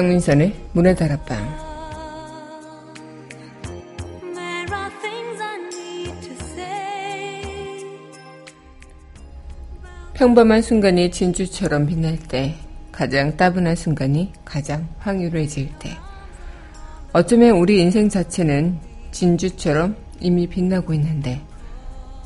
[0.00, 1.36] 강민선의 문화 다락방
[10.14, 12.54] 평범한 순간이 진주처럼 빛날 때
[12.90, 15.90] 가장 따분한 순간이 가장 황홀해질 때.
[17.12, 18.78] 어쩌면 우리 인생 자체는
[19.10, 21.42] 진주처럼 이미 빛나고 있는데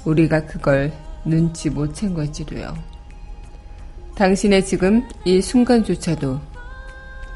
[0.04, 0.92] 우리가 그걸
[1.24, 2.72] 눈치 못챈 걸지도요.
[4.14, 6.53] 당신의 지금 이 순간조차도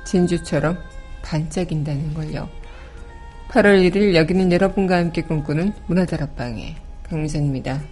[0.08, 0.78] 진주처럼
[1.22, 2.48] 반짝인다는 걸요.
[3.50, 7.82] 8월 1일 여기는 여러분과 함께 꿈꾸는 문화다락방의 강미선입니다.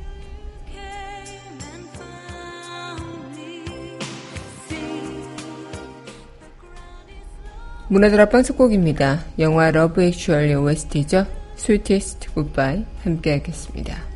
[7.88, 9.24] 문화다락방 첫 곡입니다.
[9.38, 11.26] 영화 Love Actually OST죠.
[11.54, 14.15] Sweetest Goodbye 함께 하겠습니다.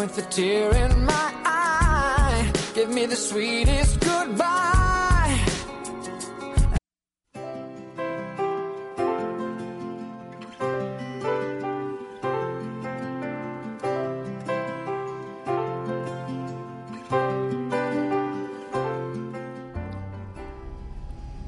[0.00, 5.36] With a tear in my eye, give me the sweetest goodbye.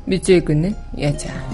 [0.05, 1.52] 밑줄 긋는 여자.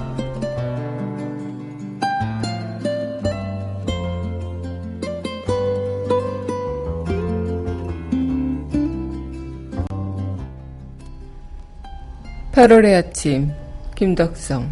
[12.58, 13.52] (8월의) 아침
[13.94, 14.68] 김덕성.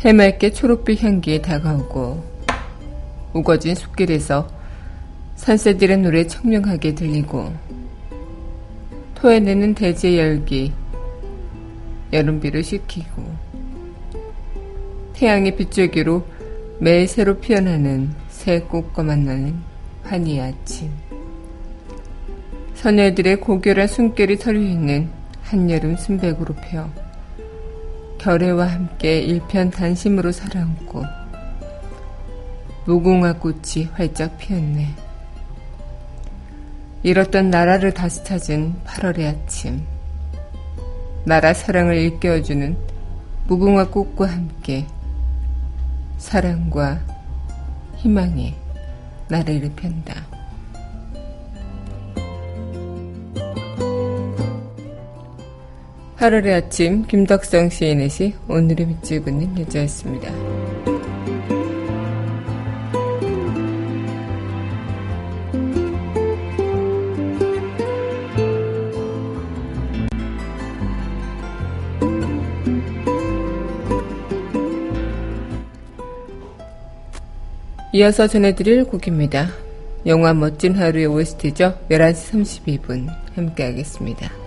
[0.00, 2.24] 해맑게 초록빛 향기에 다가오고
[3.32, 4.48] 우거진 숲길에서
[5.36, 7.52] 산새들의 노래 청명하게 들리고
[9.14, 10.72] 토해내는 대지의 열기
[12.12, 13.22] 여름비를 식히고
[15.12, 16.26] 태양의 빗줄기로
[16.80, 19.54] 매일 새로 피어나는 새 꽃과 만나는
[20.02, 20.90] 환희의 아침.
[22.74, 25.15] 선녀들의 고결한 숨결이 털려있는
[25.48, 26.90] 한여름 순백으로 펴
[28.18, 31.04] 결애와 함께 일편단심으로 살아앉고
[32.86, 34.88] 무궁화 꽃이 활짝 피었네.
[37.02, 39.84] 잃었던 나라를 다시 찾은 8월의 아침.
[41.24, 42.76] 나라 사랑을 일깨워주는
[43.46, 44.86] 무궁화 꽃과 함께
[46.18, 47.00] 사랑과
[47.96, 48.54] 희망의
[49.28, 50.35] 나래를 편다.
[56.18, 60.32] 8월의 아침 김덕성 시인의 시 오늘의 밑줄 긋는 여자였습니다.
[77.92, 79.48] 이어서 전해드릴 곡입니다.
[80.06, 81.78] 영화 멋진 하루의 OST죠.
[81.90, 84.45] 11시 32분 함께하겠습니다.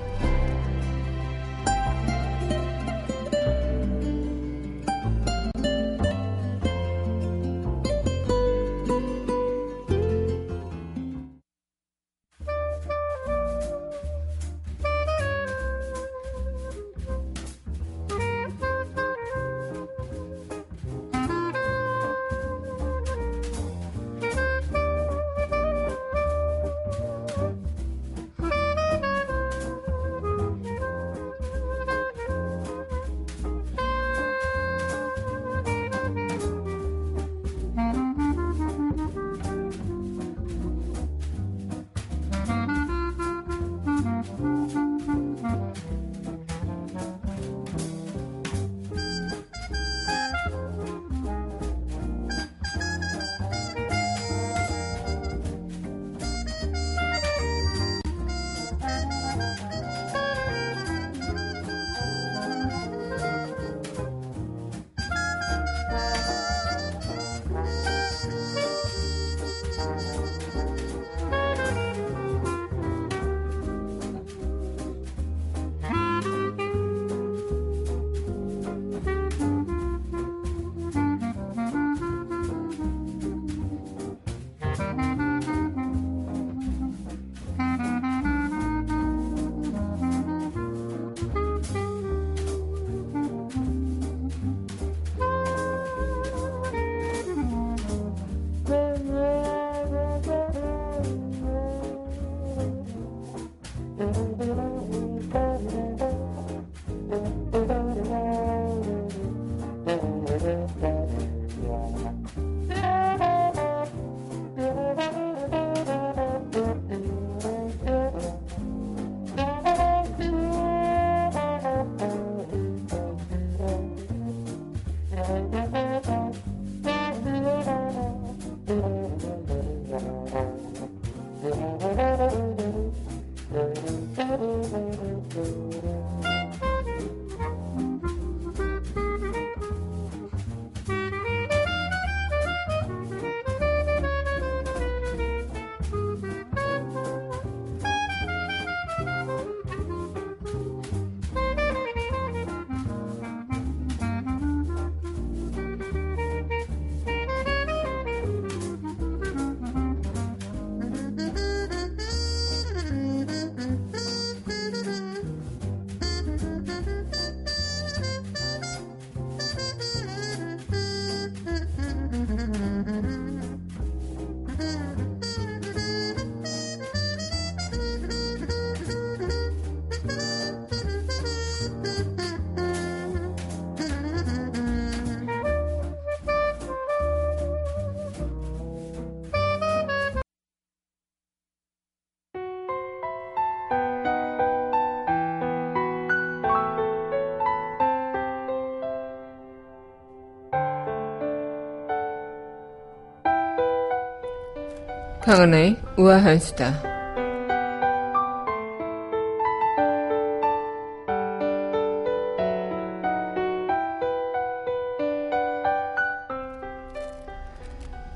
[205.30, 206.74] 강은의 우아한 수다.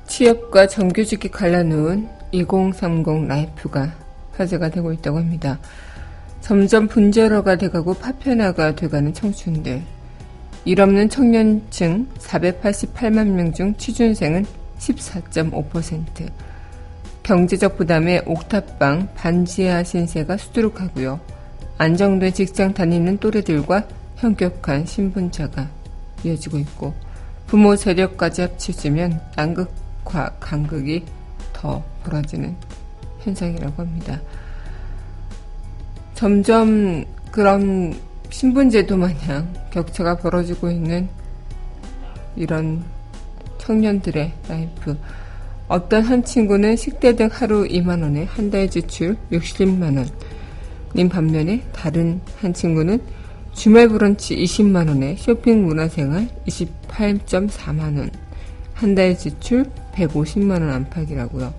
[0.07, 3.93] 취업과 정규직이 갈라놓은 2030 life가
[4.31, 5.59] 화제가 되고 있다고 합니다.
[6.41, 9.83] 점점 분절화가 돼가고 파편화가 돼가는 청춘들.
[10.65, 14.47] 일 없는 청년층 488만 명 중 취준생은
[14.79, 16.42] 14.5%.
[17.23, 21.19] 경제적 부담에 옥탑방 반지하 신세가 수두룩하고요.
[21.77, 23.87] 안정된 직장 다니는 또래들과
[24.17, 25.69] 현격한 신분차가
[26.23, 26.93] 이어지고 있고
[27.47, 31.05] 부모 세력까지 합치지면 양극화 간극이
[31.53, 32.55] 더 벌어지는
[33.21, 34.21] 현상이라고 합니다.
[36.13, 37.93] 점점 그런
[38.29, 41.07] 신분제도 마냥 격차가 벌어지고 있는
[42.35, 42.83] 이런
[43.59, 44.97] 청년들의 life
[45.67, 50.07] 어떤 한 친구는 식대 등 하루 2만원에 한 달 지출 60만원.
[50.95, 52.99] 님 반면에 다른 한 친구는
[53.53, 58.11] 주말 브런치 20만원에 쇼핑 문화생활 28.4만원.
[58.73, 61.53] 한 달 지출 150만원 안팎이라고요.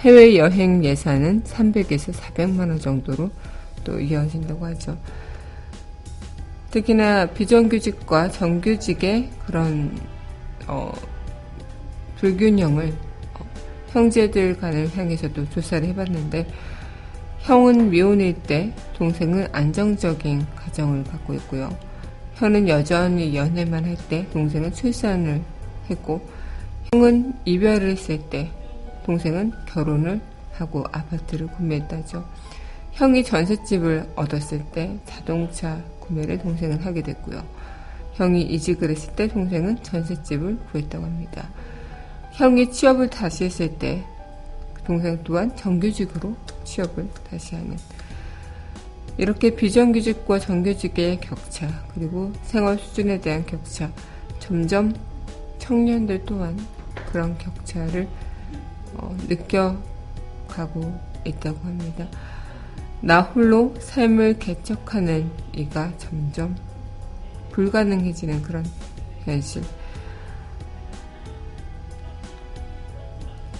[0.00, 3.30] 해외 여행 예산은 300에서 400만원 정도로
[3.84, 4.96] 또 이어진다고 하죠.
[6.70, 9.96] 특히나 비정규직과 정규직의 그런
[10.66, 10.92] 어,
[12.18, 13.13] 불균형을 어,
[13.94, 16.48] 형제들 간을 향해서도 조사를 해봤는데
[17.42, 21.74] 형은 미혼일 때 동생은 안정적인 가정을 갖고 있고요.
[22.34, 25.40] 형은 여전히 연애만 할 때 동생은 출산을
[25.88, 26.28] 했고
[26.92, 28.50] 형은 이별을 했을 때
[29.06, 30.20] 동생은 결혼을
[30.52, 32.24] 하고 아파트를 구매했다죠.
[32.92, 37.44] 형이 전셋집을 얻었을 때 자동차 구매를 동생은 하게 됐고요.
[38.14, 41.48] 형이 이직을 했을 때 동생은 전셋집을 구했다고 합니다.
[42.34, 44.04] 형이 취업을 다시 했을 때
[44.84, 47.76] 동생 또한 정규직으로 취업을 다시 하는
[49.16, 53.90] 이렇게 비정규직과 정규직의 격차 그리고 생활 수준에 대한 격차
[54.40, 54.92] 점점
[55.58, 56.58] 청년들 또한
[57.10, 58.08] 그런 격차를
[58.94, 62.08] 어, 느껴가고 있다고 합니다.
[63.00, 66.56] 나 홀로 삶을 개척하는 이가 점점
[67.52, 68.66] 불가능해지는 그런
[69.24, 69.62] 현실.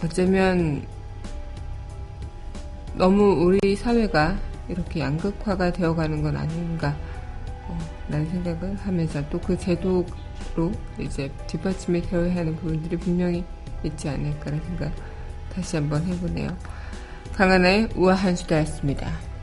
[0.04, 0.86] 어쩌면
[2.94, 4.36] 너무 우리 사회가
[4.68, 6.94] 이렇게 양극화가 되어가는 건 아닌가
[7.66, 10.04] 어, 라는 생각을 하면서 또 그 제도로
[10.98, 13.44] 이제 뒷받침이 되어야 하는 부분들이 분명히
[13.82, 14.92] 있지 않을까라는 생각
[15.52, 16.56] 다시 한번 해보네요.
[17.34, 19.33] 강한의 우아한 수다였습니다.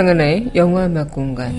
[0.00, 1.52] 강은하의 영화 음악 공간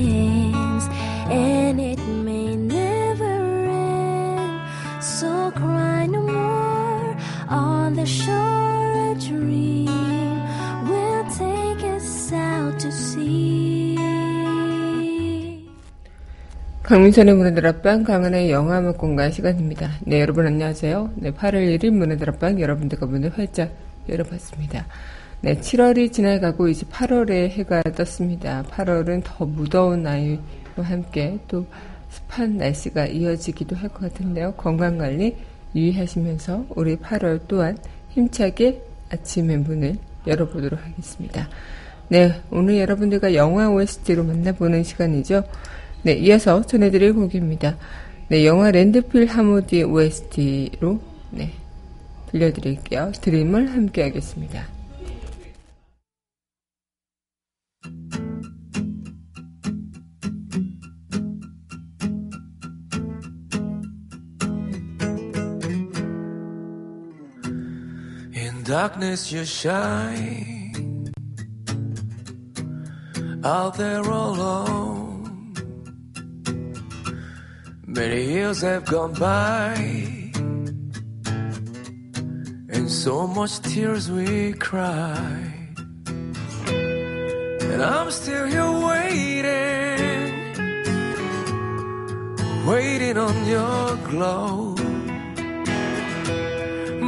[16.81, 19.91] 강민선의 문화들 앞방 강은의 영화 음악 공간 시간입니다.
[20.01, 21.12] 네 여러분 안녕하세요.
[21.17, 23.71] 네 8월 1일 문화들 앞방 여러분들과 문을 활짝
[24.10, 24.88] 열어봤습니다.
[25.43, 28.63] 네, 7월이 지나가고 이제 8월에 해가 떴습니다.
[28.69, 30.38] 8월은 더 무더운 나이와
[30.77, 31.65] 함께 또
[32.10, 34.53] 습한 날씨가 이어지기도 할 것 같은데요.
[34.53, 35.36] 건강관리
[35.74, 37.75] 유의하시면서 우리 8월 또한
[38.10, 39.95] 힘차게 아침의 문을
[40.27, 41.50] 열어보도록 하겠습니다.
[42.10, 45.43] 네, 오늘 여러분들과 영화 OST로 만나보는 시간이죠.
[46.03, 47.77] 네, 이어서 전해드릴 곡입니다.
[48.27, 51.00] 네, 영화 랜드필 하모디 OST로
[51.31, 51.51] 네,
[52.31, 53.13] 들려드릴게요.
[53.21, 54.80] 드림을 함께 하겠습니다.
[68.72, 71.12] Darkness you shine
[73.44, 75.54] out there alone.
[77.86, 79.75] Many years have gone by,
[82.75, 85.75] and so much tears we cried.
[87.72, 90.32] And I'm still here waiting,
[92.66, 94.71] waiting on your glow.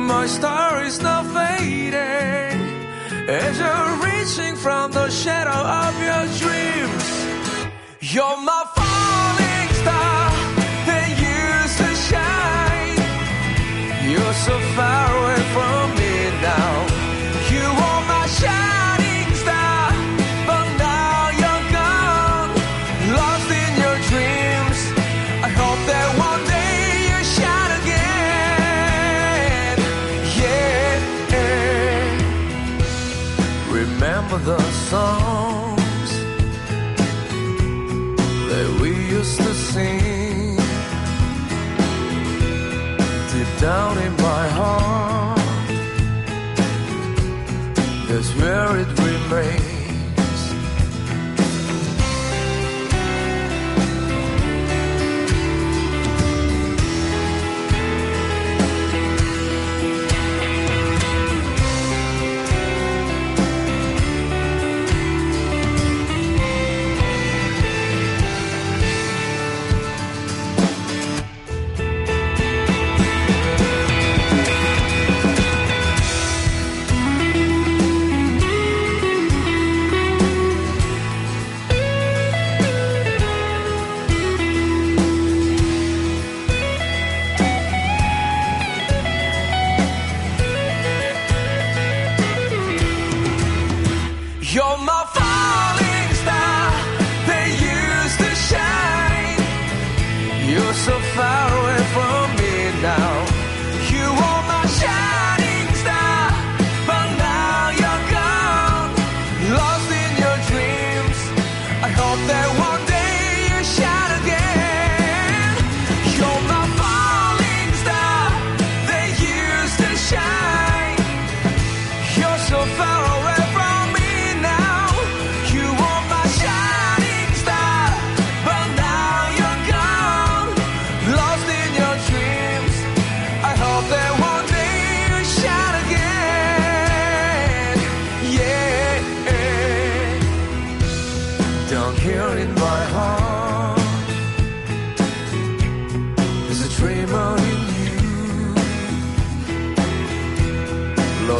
[0.03, 1.95] My star is not fading
[3.29, 7.05] as you're reaching from the shadow of your dreams.
[8.13, 8.62] You're my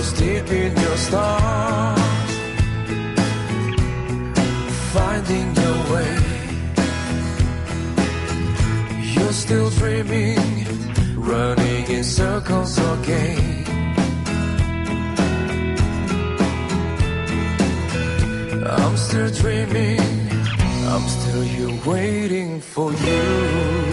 [0.03, 2.31] lost deep in your stars.
[4.93, 6.15] Finding your way.
[9.13, 10.39] You're still dreaming
[11.17, 13.65] Running in circles again.
[18.79, 19.99] I'm still dreaming
[20.93, 23.92] I'm still here waiting for you.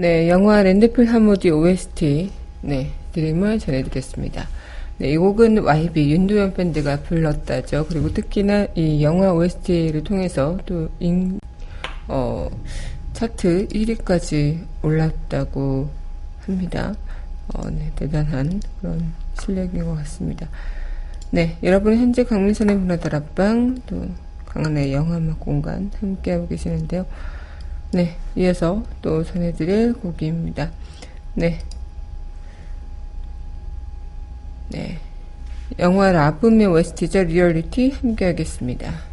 [0.00, 2.30] 네, 영화 랜드필 하모디 OST,
[2.62, 4.48] 네, 드림을 전해드렸습니다.
[4.96, 7.84] 네, 이 곡은 YB 윤도현 밴드가 불렀다죠.
[7.86, 11.38] 그리고 특히나 이 영화 OST를 통해서 또 인,
[12.08, 12.48] 어,
[13.12, 15.90] 차트 1위까지 올랐다고
[16.46, 16.94] 합니다.
[17.52, 20.48] 어, 네, 대단한 그런 실력인 것 같습니다.
[21.30, 24.08] 네, 여러분 현재 강민선의 문화다락방 또
[24.46, 27.04] 강한의 영화음악 공간 함께하고 계시는데요.
[27.92, 30.70] 네, 이어서 또 전해드릴 곡입니다.
[31.34, 31.58] 네.
[34.68, 34.98] 네.
[35.78, 39.09] 영화 라붐의 웨스티저 리얼리티 함께 하겠습니다.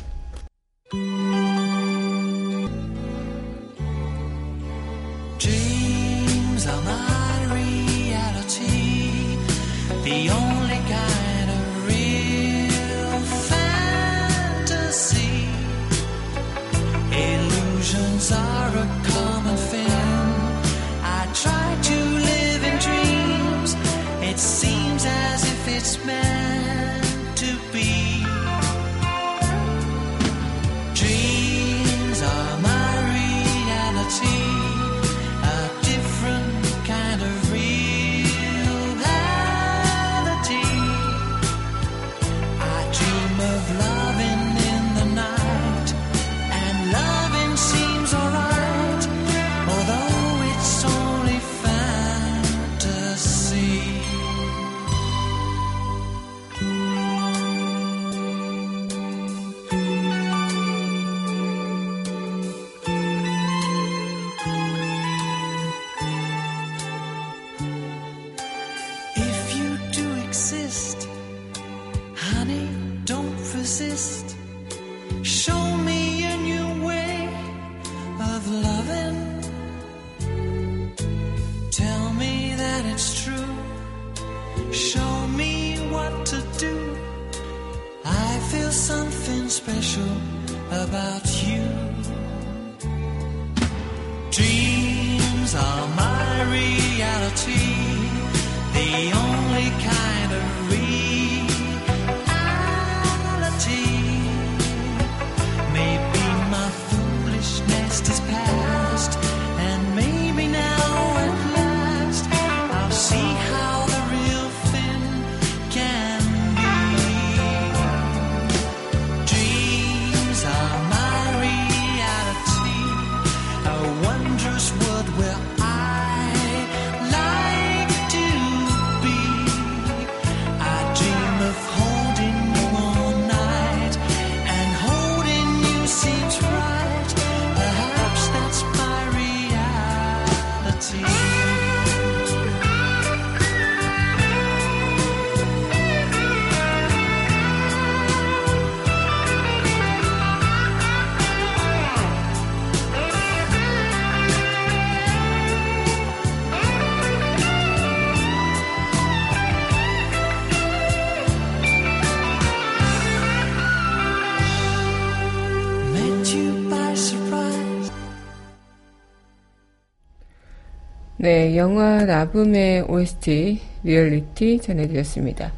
[171.47, 175.53] 네, 영화 라붐의 OST Reality 전해드렸습니다.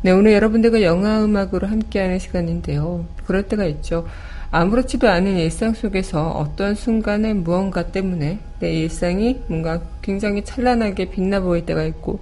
[0.00, 3.04] 네, 오늘 여러분들과 영화 음악으로 함께하는 시간인데요.
[3.26, 4.06] 그럴 때가 있죠.
[4.52, 11.64] 아무렇지도 않은 일상 속에서 어떤 순간에 무언가 때문에 내 일상이 뭔가 굉장히 찬란하게 빛나 보일
[11.64, 12.20] 때가 있고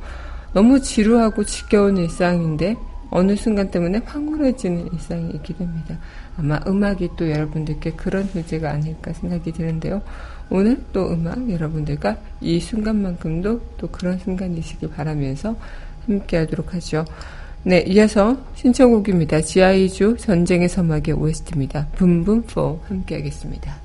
[0.53, 2.77] 너무 지루하고 지겨운 일상인데
[3.11, 5.97] 어느 순간 때문에 황홀해지는 일상이 있게 됩니다.
[6.37, 10.03] 아마 음악이 또 여러분들께 그런 존재가 아닐까 생각이 드는데요.
[10.51, 15.57] 오늘 또 음악 여러분들과 이 순간만큼도 또 그런 순간이시길 바라면서
[16.07, 17.07] 함께 하도록 하죠.
[17.69, 19.43] 네, 이어서 신청곡입니다.
[19.43, 21.89] 지아이주 전쟁의 서막의 OST입니다.
[21.97, 23.77] 붐붐4 함께 하겠습니다.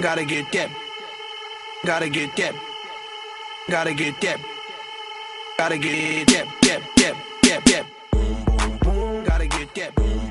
[0.00, 0.70] Gotta get that.
[1.84, 2.54] Gotta get that.
[3.68, 4.40] Gotta get that.
[5.58, 6.46] Gotta get that.
[6.62, 6.80] That.
[6.94, 7.16] That.
[7.42, 7.64] That.
[7.64, 7.86] That.
[9.26, 10.25] Gotta get that.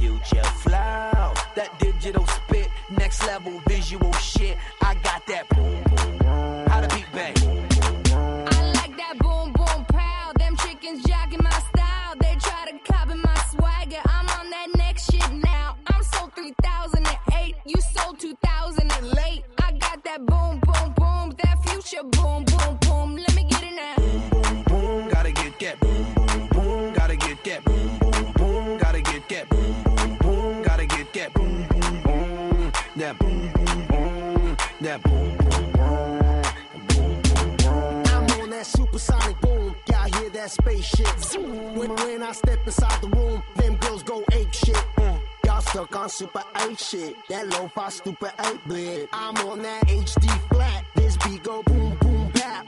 [0.00, 4.56] Future flow, that digital spit, next level visual shit.
[4.80, 5.49] I got that
[40.80, 41.76] hear that spaceship?
[41.76, 44.74] When, when I step inside the room, them girls go ape shit.
[44.96, 45.20] Mm.
[45.44, 47.16] Y'all stuck on super 8 shit.
[47.28, 49.08] That lo-fi stupid 8 bit.
[49.12, 50.84] I'm on that HD flat.
[50.94, 52.66] This beat go boom boom bap.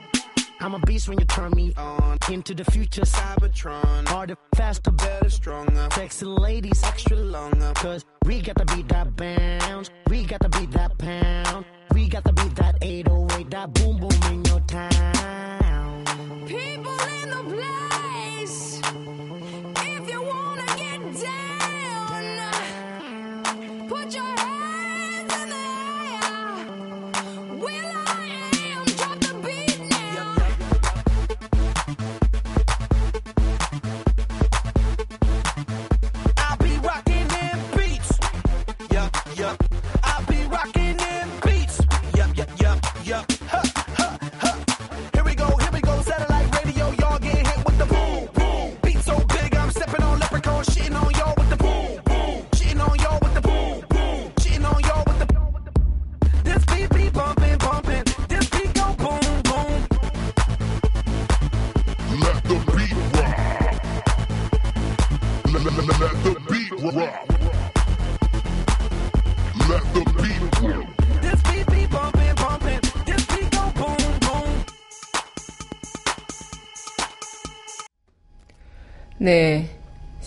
[0.61, 2.19] I'm a beast when you turn me on.
[2.31, 4.09] Into the future, Cybertron.
[4.09, 5.89] Harder, faster, better, stronger.
[5.93, 7.73] Sexy ladies, extra longer.
[7.75, 9.91] Cause we got to beat that bounce.
[10.09, 11.65] We got to beat that pound.
[11.93, 16.05] We got to beat that 808, that boom boom in your town.
[16.47, 17.92] People in the place.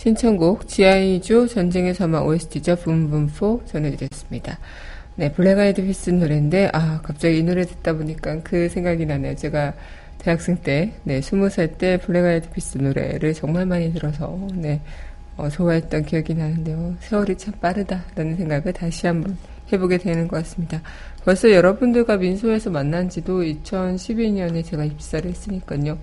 [0.06, 1.14] 신청곡 G.I.
[1.14, 2.76] Joe 전쟁의 서막 OST죠.
[2.76, 4.56] Boom Boom Pow 전해드렸습니다.
[5.16, 9.34] 네, Black Eyed Peas 노래인데 아 갑자기 이 노래 듣다 보니까 그 생각이 나네요.
[9.34, 9.74] 제가
[10.18, 14.80] 대학생 때, 네, 스무 살 때 Black Eyed Peas 노래를 정말 많이 들어서 네,
[15.36, 16.94] 어, 좋아했던 기억이 나는데요.
[17.00, 19.36] 세월이 참 빠르다라는 생각을 다시 한번
[19.72, 20.82] 해보게 되는 것 같습니다.
[21.24, 25.98] 벌써 여러분들과 민소에서 만난 지도 2012년에 제가 입사를 했으니까요.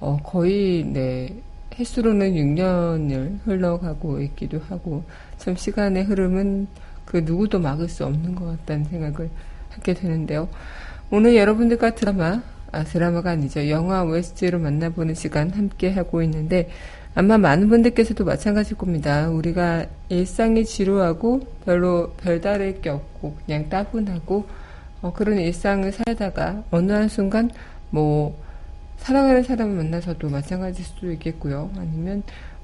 [0.00, 1.34] 어, 거의, 네,
[1.78, 5.04] 횟수로는 6년을 흘러가고 있기도 하고,
[5.36, 6.66] 참 시간의 흐름은
[7.04, 9.30] 그 누구도 막을 수 없는 것 같다는 생각을
[9.70, 10.48] 하게 되는데요.
[11.10, 13.68] 오늘 여러분들과 드라마, 아, 드라마가 아니죠.
[13.68, 16.68] 영화 OST로 만나보는 시간 함께 하고 있는데,
[17.14, 19.28] 아마 많은 분들께서도 마찬가지일 겁니다.
[19.28, 24.46] 우리가 일상이 지루하고 별로 별다를 게 없고 그냥 따분하고
[25.02, 27.50] 어, 그런 일상을 살다가 어느 한 순간
[27.90, 28.40] 뭐
[28.98, 31.70] 사랑하는 사람을 만나서도 마찬가지일 수도 있겠고요.
[31.76, 32.22] 아니면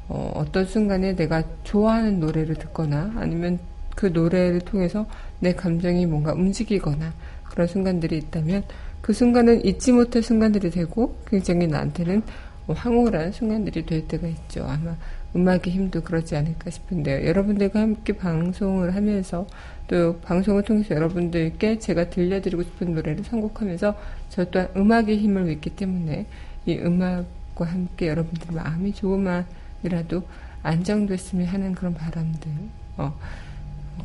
[0.08, 3.58] 어, 어떤 순간에 내가 좋아하는 노래를 듣거나 아니면
[3.96, 5.06] 그 노래를 통해서
[5.40, 7.12] 내 감정이 뭔가 움직이거나
[7.44, 8.64] 그런 순간들이 있다면
[9.00, 12.22] 그 순간은 잊지 못할 순간들이 되고 굉장히 나한테는
[12.68, 14.64] 황홀한 순간들이 될 때가 있죠.
[14.66, 14.96] 아마
[15.36, 17.26] 음악의 힘도 그러지 않을까 싶은데요.
[17.26, 19.46] 여러분들과 함께 방송을 하면서
[19.88, 23.98] 또 방송을 통해서 여러분들께 제가 들려드리고 싶은 노래를 선곡하면서
[24.30, 26.26] 저 또한 음악의 힘을 믿기 때문에
[26.66, 30.22] 이 음악과 함께 여러분들 마음이 조금만이라도
[30.62, 32.50] 안정됐으면 하는 그런 바람들
[32.96, 33.12] 어,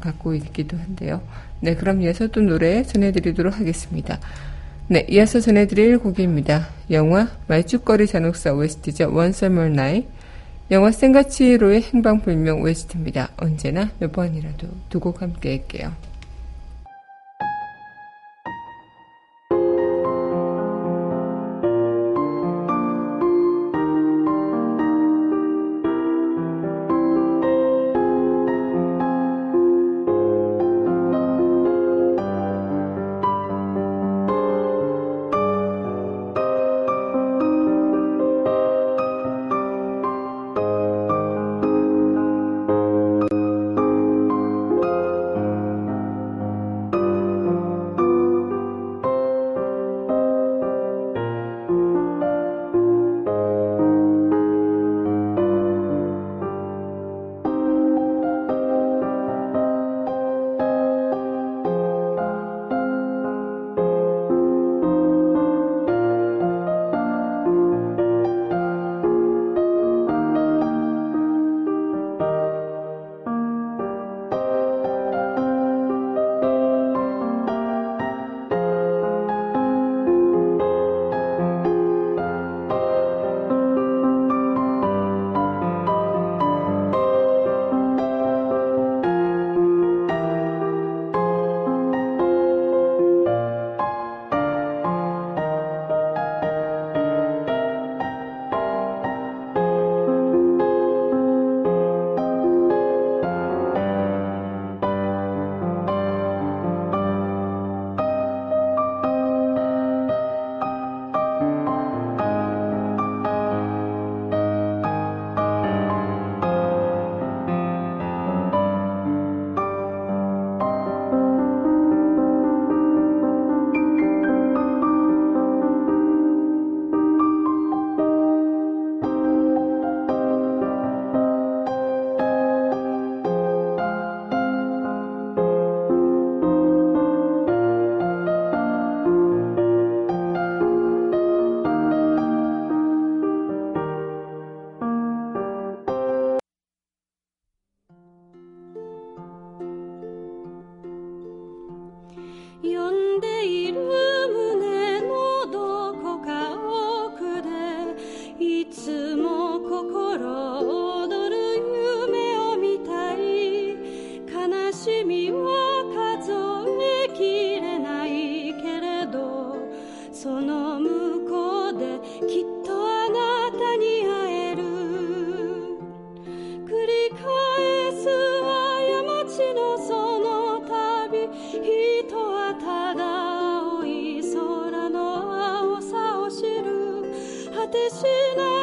[0.02, 1.22] 갖고 있기도 한데요.
[1.62, 4.20] 네, 그럼 이어서 또 노래 전해드리도록 하겠습니다.
[4.92, 6.68] 네, 이어서 전해드릴 곡입니다.
[6.90, 9.10] 영화 말죽거리 잔혹사 OST죠.
[9.10, 10.08] One Summer Night.
[10.72, 13.30] 영화 생가치로의 행방불명 OST입니다.
[13.38, 15.92] 언제나 몇 번이라도 두 곡 함께 할게요.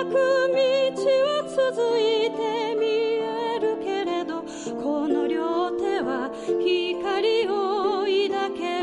[0.05, 2.87] 道は続いて見
[3.23, 4.43] えるけれど
[4.83, 8.76] この両手は光を抱け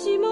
[0.00, 0.29] sentiments.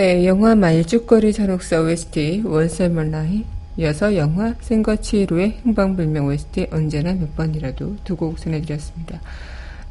[0.00, 3.44] 네, 영화 말죽거리 잔혹사 OST 원설먼라이
[3.76, 9.20] 이어서 영화 생거치히로의 행방불명 OST 언제나 몇 번이라도 두 곡 전해드렸습니다.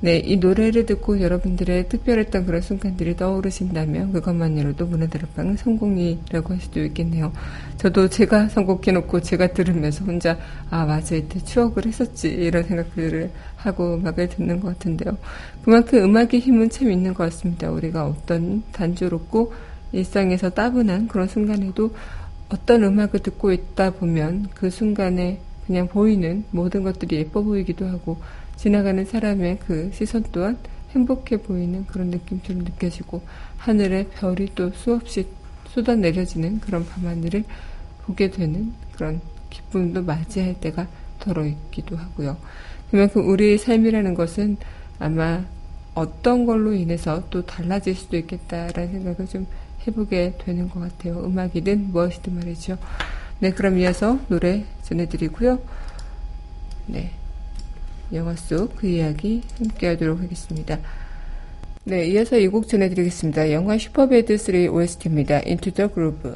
[0.02, 7.32] 네, 이 노래를 듣고 여러분들의 특별했던 그런 순간들이 떠오르신다면 그것만으로도 문화다락방은 성공이라고 할 수도 있겠네요.
[7.78, 10.40] 저도 제가 선곡해놓고 제가 들으면서 혼자
[10.72, 15.16] 아 맞아 이때 추억을 했었지 이런 생각들을 하고 음악을 듣는 것 같은데요.
[15.64, 17.70] 그만큼 음악의 힘은 참 있는 것 같습니다.
[17.70, 21.96] 우리가 어떤 단조롭고 일상에서 따분한 그런 순간에도
[22.50, 28.18] 어떤 음악을 듣고 있다 보면 그 순간에 그냥 보이는 모든 것들이 예뻐 보이기도 하고
[28.56, 30.58] 지나가는 사람의 그 시선 또한
[30.92, 33.22] 행복해 보이는 그런 느낌처럼 느껴지고
[33.58, 35.28] 하늘에 별이 또 수없이
[35.68, 37.44] 쏟아 내려지는 그런 밤하늘을
[38.04, 40.88] 보게 되는 그런 기쁨도 맞이할 때가
[41.20, 42.38] 더러 있기도 하고요.
[42.90, 44.58] 그만큼 우리의 삶이라는 것은
[44.98, 45.44] 아마
[45.94, 49.46] 어떤 걸로 인해서 또 달라질 수도 있겠다라는 생각을 좀
[49.88, 51.24] 해보게 되는 것 같아요.
[51.26, 52.78] 음악이든 무엇이든 말이죠.
[53.40, 55.60] 네, 그럼 이어서 노래 전해드리고요.
[56.88, 57.12] 네.
[58.14, 60.80] 영화 속 그 이야기 함께 하도록 하겠습니다.
[61.86, 63.52] 네, 이어서 이 곡 전해드리겠습니다.
[63.52, 65.42] 영화 슈퍼배드 3 OST입니다.
[65.46, 66.34] Into the Groove.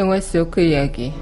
[0.00, 1.12] 영화 속 그 이야기.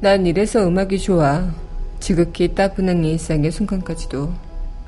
[0.00, 1.50] 난 이래서 음악이 좋아.
[1.98, 4.32] 지극히 따분한 일상의 순간까지도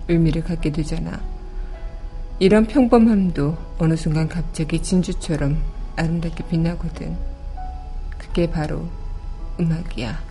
[0.07, 1.21] 의미를 갖게 되잖아.
[2.39, 5.61] 이런 평범함도 어느 순간 갑자기 진주처럼
[5.97, 7.17] 아름답게 빛나거든.
[8.17, 8.85] 그게 바로
[9.59, 10.30] 음악이야.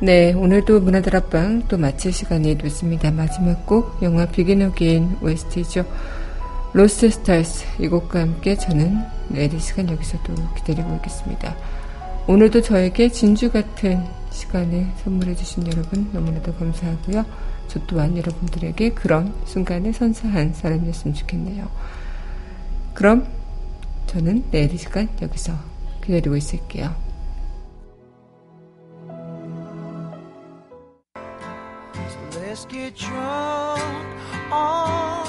[0.00, 3.10] 네, 오늘도 문화다락방 또 마칠 시간이 됐습니다.
[3.10, 5.84] 마지막 곡 영화 비긴 어게인 OST죠.
[6.72, 8.96] Lost Stars 이 곡과 함께 저는
[9.26, 11.56] 내일 시간 여기서도 기다리고 있겠습니다.
[12.28, 17.24] 오늘도 저에게 진주 같은 시간을 선물해 주신 여러분 너무나도 감사하고요.
[17.66, 21.68] 저 또한 여러분들에게 그런 순간을 선사한 사람이었으면 좋겠네요.
[22.94, 23.26] 그럼
[24.06, 25.54] 저는 내일 이 시간 여기서
[26.04, 27.07] 기다리고 있을게요.
[32.58, 34.04] Let's get drunk
[34.50, 35.28] on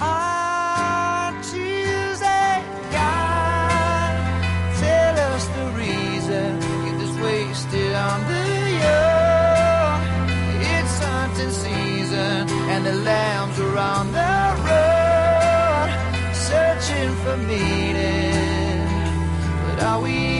[0.00, 2.62] our Tuesday.
[2.90, 4.12] God,
[4.80, 6.60] tell us the reason.
[6.60, 8.46] Get this wasted on the
[8.86, 10.00] young.
[10.72, 15.90] It's hunting season, and the lambs are on the road,
[16.34, 18.88] searching for meaning.
[19.66, 20.33] But are we?